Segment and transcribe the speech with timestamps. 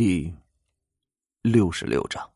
[0.00, 0.34] 第
[1.42, 2.26] 六十六章，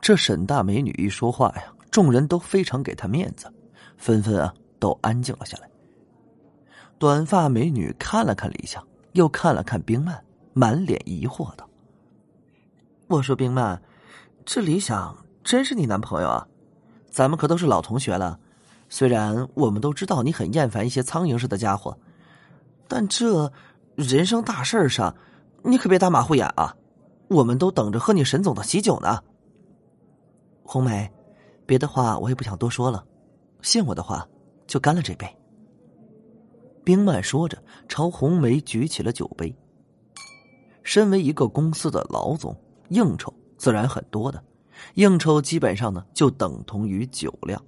[0.00, 3.48] 这沈大美女一说话呀，众人都非常给她面子，
[3.96, 5.70] 纷纷啊都安静了下来。
[6.98, 10.20] 短发美女看了看李想，又看了看冰曼，
[10.52, 11.70] 满脸疑惑道
[13.06, 13.80] ：“我说冰曼，
[14.44, 16.44] 这李想真是你男朋友啊？
[17.08, 18.36] 咱们可都是老同学了。
[18.88, 21.96] 虽然我们都知道你很厌烦一些苍蝇似的家伙，
[22.88, 23.52] 但这
[23.94, 25.14] 人生大事上……”
[25.62, 26.74] 你可别打马虎眼啊！
[27.28, 29.22] 我们都等着喝你沈总的喜酒呢。
[30.62, 31.10] 红梅，
[31.66, 33.04] 别的话我也不想多说了，
[33.62, 34.26] 信我的话，
[34.66, 35.26] 就干了这杯。
[36.82, 39.54] 冰曼说着，朝红梅举起了酒杯。
[40.82, 42.56] 身为一个公司的老总，
[42.88, 44.42] 应酬自然很多的，
[44.94, 47.62] 应酬基本上呢就等同于酒量，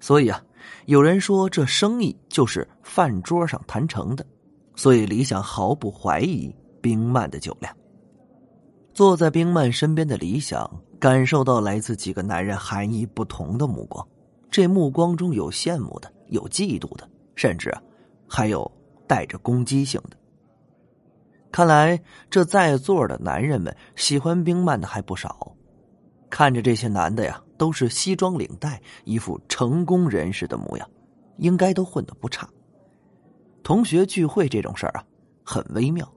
[0.00, 0.42] 所以啊，
[0.86, 4.26] 有人说这生意就是饭桌上谈成的，
[4.74, 6.52] 所以李想毫不怀疑。
[6.80, 7.74] 冰曼的酒量。
[8.92, 10.68] 坐在冰曼身边的李想
[10.98, 14.06] 感受到来自几个男人含义不同的目光，
[14.50, 17.72] 这目光中有羡慕的，有嫉妒的，甚至
[18.28, 18.70] 还有
[19.06, 20.16] 带着攻击性的。
[21.52, 25.56] 看来这在座的男人们喜欢冰曼的还不少。
[26.28, 30.88] 看着这些男的呀，都是西装领带，一副成功人士的模样，
[31.38, 32.48] 应该都混得不差。
[33.64, 35.04] 同学聚会这种事儿啊，
[35.44, 36.08] 很微妙。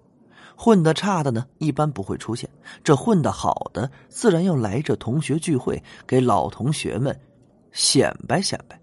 [0.64, 2.48] 混的差的呢，一般不会出现；
[2.86, 7.20] 这混的好的，自然要来这同学聚会，给老同学们
[7.74, 8.80] 显摆显摆。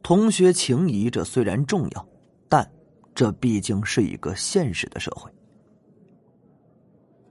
[0.00, 2.08] 同学情谊这虽然重要，
[2.48, 2.70] 但
[3.16, 5.28] 这毕竟是一个现实的社会。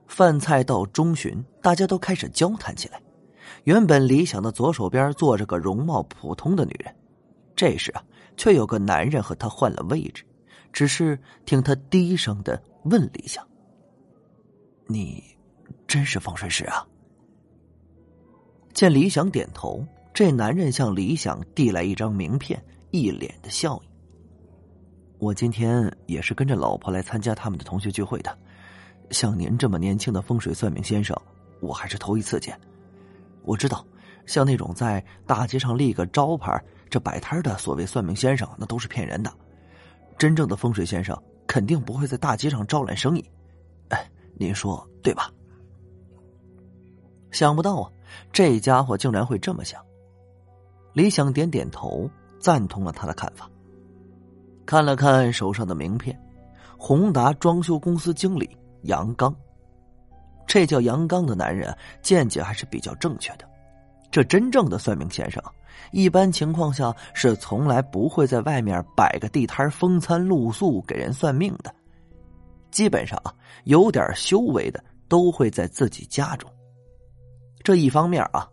[0.06, 3.00] 饭菜到中旬，大家都开始交谈起来。
[3.64, 6.94] 原本李想的左手边坐着个容貌普通的女人，
[7.56, 8.04] 这时啊，
[8.36, 10.26] 却有个男人和她换了位置。
[10.70, 13.46] 只是听他低声的问李想
[14.86, 15.22] ：“你
[15.86, 16.86] 真是风水师啊？”
[18.74, 23.88] 见李想点头，这男人向李想递来一张名片，一脸的笑意。
[25.18, 28.38] 我今天也是跟着老婆来参加他们的同学聚会的。
[29.10, 31.16] 像您这么年轻的风水算命先生，
[31.60, 32.58] 我还是头一次见。
[33.42, 33.84] 我知道，
[34.26, 39.32] 像那种在大街上立个招牌、这摆摊的所谓算命先生，那都是骗人的。
[40.18, 43.30] 真正的风水先生肯定不会在大街上招揽生意，
[43.88, 45.32] 哎，您说对吧？
[47.32, 47.90] 想不到啊，
[48.32, 49.84] 这家伙竟然会这么想。
[50.92, 53.50] 李想点点头，赞同了他的看法。
[54.66, 56.18] 看了看手上的名片，
[56.76, 58.48] 宏达装修公司经理
[58.82, 59.34] 杨刚，
[60.46, 63.48] 这叫杨刚的男人见解还是比较正确的。
[64.10, 65.42] 这真正的算命先生。
[65.92, 71.74] 一般情况下是从来不会在外面摆个地摊风餐露宿给人算命的，
[72.70, 73.32] 基本上啊，
[73.64, 76.50] 有点修为的都会在自己家中。
[77.62, 78.48] 这一方面啊，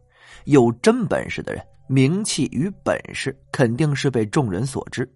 [0.45, 5.09] 有真本事的人，名气与本事肯定是被众人所知，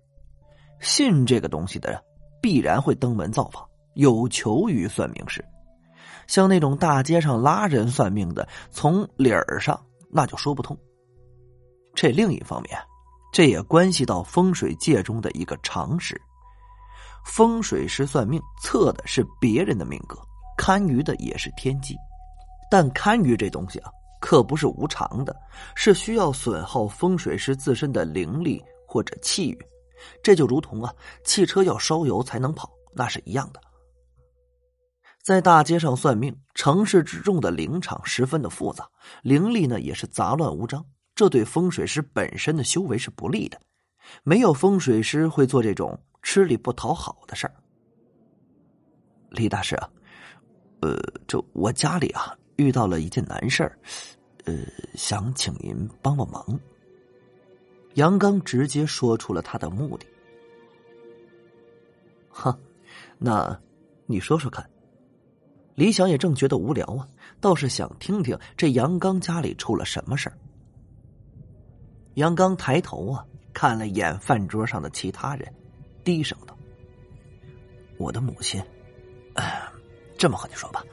[0.79, 2.01] 信这个东西的人
[2.41, 5.43] 必然会登门造访，有求于算命师。
[6.27, 10.77] 像那种大街上拉人算命的，从理儿上那就说不通。
[11.95, 12.77] 这另一方面，
[13.31, 16.19] 这也关系到风水界中的一个常识：
[17.25, 20.17] 风水师算命测的是别人的命格，
[20.57, 21.95] 堪舆的也是天机。
[22.71, 25.35] 但堪舆这东西啊，可不是无常的，
[25.75, 29.57] 是需要损耗风水师自身的灵力或者气运。
[30.23, 30.93] 这就如同啊，
[31.23, 33.61] 汽车要烧油才能跑，那是一样的。
[35.29, 38.89] 在大街上算命，城市之中的灵场十分的复杂，
[39.21, 40.83] 灵力呢也是杂乱无章。
[41.13, 43.61] 这对风水师本身的修为是不利的，
[44.23, 47.53] 没有风水师会做这种吃力不讨好的事儿。
[49.29, 49.87] 李大师啊，
[50.79, 50.97] 呃，
[51.27, 53.77] 这我家里啊遇到了一件难事儿，
[54.45, 54.55] 呃，
[54.95, 56.59] 想请您帮帮忙。
[57.93, 60.07] 杨刚直接说出了他的目的。
[62.29, 62.57] 哈，
[63.19, 63.55] 那
[64.07, 64.67] 你说说看。
[65.79, 67.07] 李想也正觉得无聊啊，
[67.39, 70.37] 倒是想听听这杨刚家里出了什么事儿。
[72.15, 75.49] 杨刚抬头啊，看了眼饭桌上的其他人，
[76.03, 76.53] 低声道
[77.97, 78.61] ：“我的母亲，
[80.17, 80.83] 这么和你说吧，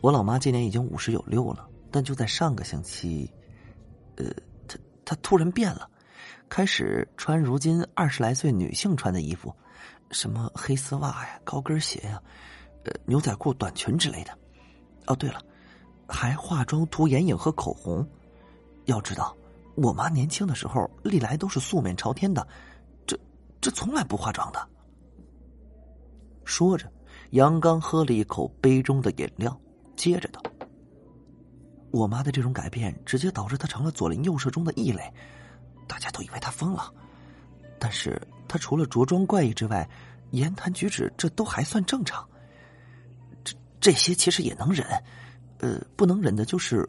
[0.00, 3.28] 我老妈今年已经五十有六了，但就在上个星期，
[4.14, 4.26] 呃，
[4.68, 5.90] 她她突然变了，
[6.48, 9.52] 开始穿如今二十来岁女性穿的衣服，
[10.12, 12.22] 什么黑丝袜呀、高跟鞋呀、
[12.84, 14.38] 呃牛仔裤、短裙之类的。
[15.06, 15.40] 哦，对了，
[16.08, 18.06] 还化妆、涂眼影和口红。
[18.84, 19.36] 要知道。”
[19.76, 22.46] 我妈年轻的时候，历来都是素面朝天的，
[23.04, 23.18] 这
[23.60, 24.68] 这从来不化妆的。
[26.44, 26.88] 说着，
[27.30, 29.60] 杨刚喝了一口杯中的饮料，
[29.96, 30.40] 接着道
[31.90, 35.12] ：“我妈的这种改变，直接导致她成了左邻右舍中的异类，
[35.88, 36.88] 大家都以为她疯了。
[37.76, 39.90] 但是她除了着装怪异之外，
[40.30, 42.24] 言谈举止这都还算正常。
[43.84, 44.86] 这些其实也能忍，
[45.58, 46.88] 呃，不能忍的就是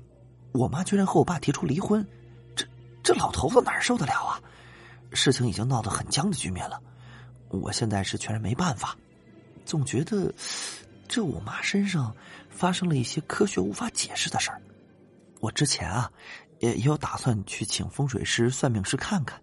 [0.54, 2.08] 我妈居然和我爸提出离婚，
[2.56, 2.66] 这
[3.04, 4.40] 这老头子哪受得了啊？
[5.12, 6.82] 事情已经闹得很僵的局面了。”
[7.52, 8.96] 我现在是全然没办法，
[9.66, 10.34] 总觉得
[11.06, 12.16] 这我妈身上
[12.50, 14.62] 发生了一些科学无法解释的事儿。
[15.42, 16.10] 我之前啊
[16.60, 19.38] 也也有打算去请风水师、算命师看看，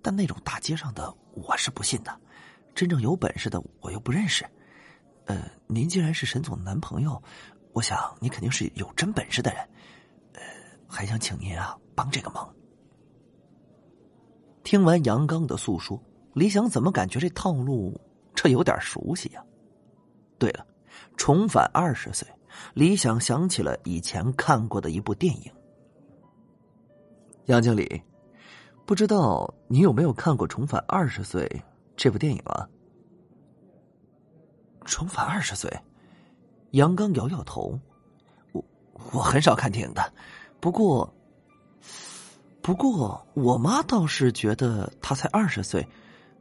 [0.00, 2.18] 但那种大街上的我是不信的，
[2.74, 4.46] 真正有本事的我又不认识。
[5.26, 7.22] 呃，您既然是沈总的男朋友，
[7.72, 9.60] 我想你肯定是有真本事的人，
[10.32, 10.40] 呃，
[10.88, 12.52] 还想请您啊帮这个忙。
[14.64, 16.02] 听完杨刚的诉说。
[16.32, 17.98] 李想怎么感觉这套路
[18.34, 19.42] 这有点熟悉呀？
[20.38, 20.66] 对了，
[21.16, 22.28] 重返二十岁，
[22.74, 25.50] 李想想起了以前看过的一部电影。
[27.46, 28.02] 杨经理，
[28.84, 31.46] 不知道你有没有看过《重返二十岁》
[31.96, 32.68] 这部电影啊？
[34.86, 35.70] 重返二十岁，
[36.70, 37.78] 杨刚摇摇头，
[38.52, 38.64] 我
[39.12, 40.12] 我很少看电影的，
[40.60, 41.12] 不过
[42.62, 45.86] 不过我妈倒是觉得她才二十岁。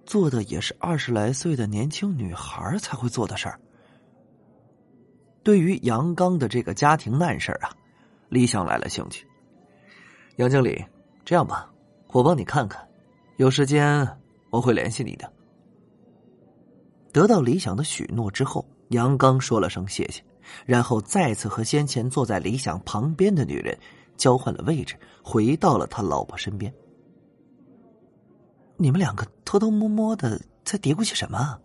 [0.05, 3.59] 做的也是二十来岁的年轻女孩才会做的事儿。
[5.41, 7.73] 对于杨刚的这个家庭难事儿啊，
[8.29, 9.25] 李想来了兴趣。
[10.35, 10.85] 杨经理，
[11.25, 11.73] 这样吧，
[12.09, 12.87] 我帮你看看，
[13.37, 14.07] 有时间
[14.51, 15.33] 我会联系你的。
[17.15, 20.21] 得到李想的许诺之后，杨刚说了声谢谢，
[20.65, 23.79] 然后再次和先前坐在李想旁边的女人
[24.17, 26.73] 交换了位置，回到了他老婆身边。
[28.75, 31.57] 你们两个偷偷摸摸的在嘀咕些什么？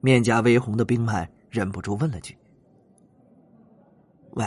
[0.00, 2.36] 面颊微红的冰曼忍不住问了句
[4.34, 4.44] ：“喂，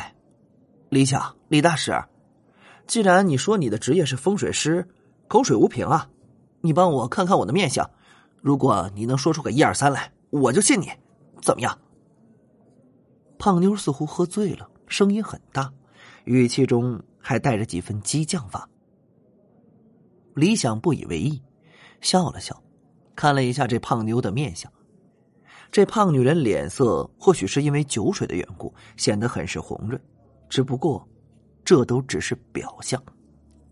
[0.90, 2.04] 李想，李大师，
[2.86, 4.86] 既然你说你的职业是风水师，
[5.30, 6.10] 口水无凭啊，
[6.60, 7.90] 你帮我看看我的面相，
[8.44, 10.92] 如果你能说出个一二三来，我就信你，
[11.42, 11.80] 怎么样？”
[13.40, 15.72] 胖妞似乎喝醉了，声音很大，
[16.26, 18.70] 语气中还带着几分激将法。
[20.36, 21.42] 李想不以为意，
[22.02, 22.62] 笑了笑，
[23.16, 24.70] 看了一下这胖妞的面相。
[25.72, 30.00] 这胖女人脸色或许是因为酒水的缘故，显得很是红润。
[30.50, 31.08] 只不过，
[31.64, 33.02] 这都只是表象。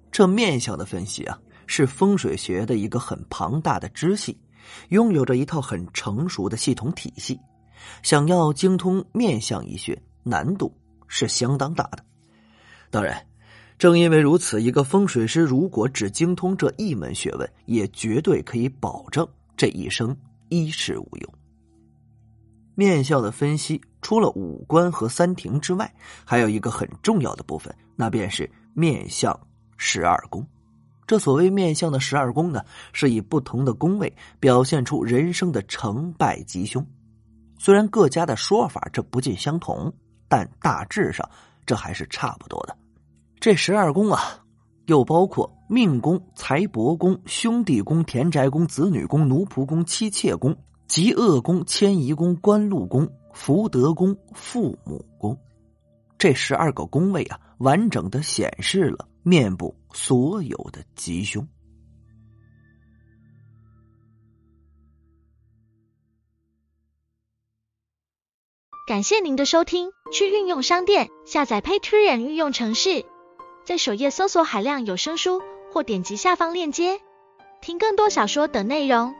[0.09, 1.37] 这面相的分析啊，
[1.67, 4.39] 是风水学的一个很庞大的支系，
[4.89, 7.39] 拥有着一套很成熟的系统体系。
[8.03, 10.73] 想要精通面相医学，难度
[11.07, 12.03] 是相当大的。
[12.89, 13.25] 当然。
[13.77, 19.27] 正因为如此，一个风水师如果只精通这一门学问，也绝对可以保证
[19.57, 20.15] 这一生
[20.49, 21.33] 衣食无忧。
[22.75, 25.91] 面相的分析，除了五官和三庭之外，
[26.23, 29.35] 还有一个很重要的部分，那便是面相
[29.77, 30.45] 十二宫。
[31.11, 32.63] 这所谓面相的十二宫呢，
[32.93, 36.87] 是以不同的宫位表现出人生的成败吉凶。
[37.59, 39.91] 虽然各家的说法这不尽相同，
[40.29, 41.29] 但大致上
[41.65, 42.73] 这还是差不多的。
[43.41, 44.21] 这十二宫啊，
[44.85, 50.55] 又包括命宫、财帛宫、兄弟宫、田宅宫、子女宫、奴仆宫、妻妾宫、
[50.87, 55.37] 极恶宫、迁移宫、官禄宫、福德宫、父母宫。
[56.17, 61.47] 这十二个宫位啊，完整的显示了面部所有的吉凶。
[68.87, 73.05] 感谢您的收听，去运用商店下载 Patreon 运用城市。
[73.63, 76.99] 在首页搜索海量有声书，或点击下方链接
[77.61, 79.15] 听更多小说等内容。